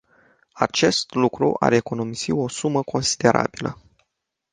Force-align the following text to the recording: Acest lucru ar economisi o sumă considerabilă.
Acest 0.53 1.13
lucru 1.13 1.55
ar 1.59 1.73
economisi 1.73 2.31
o 2.31 2.47
sumă 2.47 2.83
considerabilă. 2.83 3.77